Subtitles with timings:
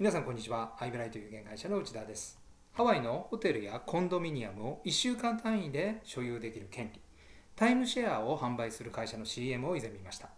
[0.00, 0.72] 皆さんこんにちは。
[0.78, 2.40] アイブライという現会社の内田です。
[2.72, 7.00] ハワイのホテルやコンドミニアムを1週間単位で所有できる権利、
[7.54, 10.30] タイムシェアを販売する会社の CM を以前見ました。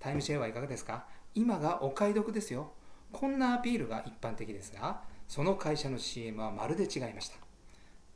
[0.00, 1.04] タイムシェアはいかがですか？
[1.34, 2.72] 今がお買い得ですよ。
[3.12, 7.36] こんなアピールが一般的ですが、その会社の CM はまるで違いました。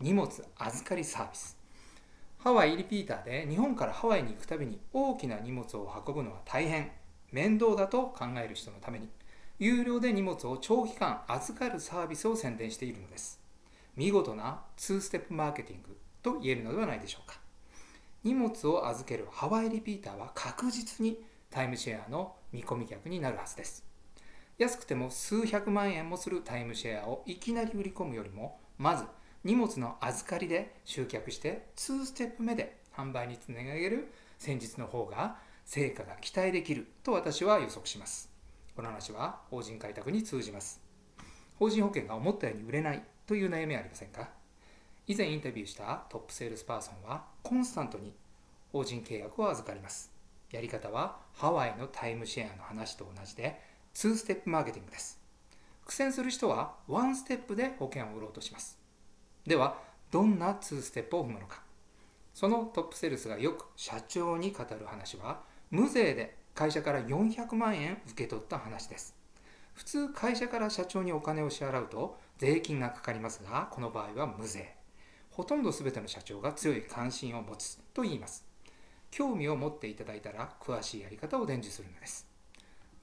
[0.00, 1.58] 荷物預かりサービス。
[2.38, 6.92] ハワイリピーターで日本からハワイに行くたびに大きな荷物を運ぶのは大変、
[7.30, 9.10] 面倒だと考える人のために、
[9.60, 13.40] 有料で荷物を長期間預かるサービスを宣伝しているのです。
[13.96, 17.40] 見事な2ステップマーケティングと言えるのではないでしょうか。
[18.22, 21.18] 荷物を預けるハワイリピーターは確実に
[21.50, 23.84] タイムシェアの見込み客になるはずです。
[24.58, 29.06] 安くても数百万円もするタイムシェアをいきなり売り込むよりも、まず
[29.42, 38.37] 荷物の預かりで集客して2ステップ目で販売につなげる戦術の方が成果が期待できると私は予測します。
[38.78, 40.80] この話は法人開拓に通じます。
[41.58, 44.28] 法人保険が思ったように売れないという悩みはありませんか？
[45.08, 48.14] 以前インタビューしたトップセールスパーソンはコンスタントに
[48.72, 50.12] 法人契約を預かります。
[50.52, 53.60] やり方はハワイのタイムシェアの話と同じで
[53.94, 55.20] 2ステップマーケティングです。
[55.84, 58.78] 苦戦する人は1ステップで保険を売ろうとします。
[59.44, 59.76] では、
[60.12, 61.62] どんな2ステップを踏むのか？
[62.32, 65.40] そのトップセールスがよく社長に語る話は、
[65.72, 69.14] 無税で会社から400万円受け取った話です。
[69.74, 74.74] 普通会社から社長にお金を支払うと税金がかかりますが、この場合は無税。
[75.30, 78.44] ほとんど全ての社長が強い関心を持つと言います。
[79.12, 82.26] 興味を持っていただいたら詳しいやり方を伝授するのです。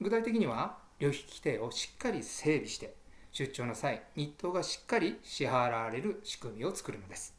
[0.02, 2.94] 具体的には、旅費規定をしっかり整備して、
[3.32, 7.34] 出張の際、日当がしっかり支払われる仕組みを作るのです。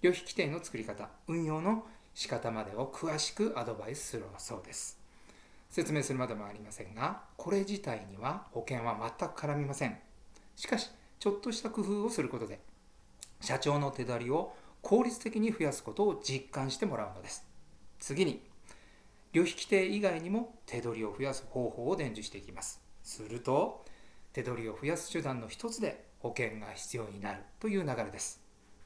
[0.00, 5.04] 旅費規定の作り方、運用の仕方までを詳しくアドバイスするそうです。
[5.70, 9.98] 説明するまでもありませんが、これ自体には保険は全く絡みません。
[10.54, 12.60] しかし、ちょっとした工夫をすることで、
[13.40, 17.44] 社長の手取りを効率的に増やすことを実感してもらうのです。
[17.98, 18.42] 次に、
[19.32, 22.80] 旅費規定以外にも手取りを増やす方法を伝授していきます。
[23.02, 23.84] すると、
[24.32, 28.40] 手取りを増やす手段の一つで保険が必要になるという流れです。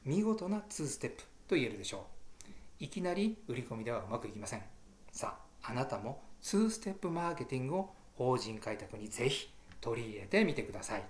[0.05, 2.05] 見事な2ステップと言えるでしょ
[2.79, 2.83] う。
[2.83, 4.63] いきなり売り込みではうまくいきません。
[5.11, 11.03] さあ、あなたも2ステップマーケティングを法人開拓にぜひ取り入れてみてください。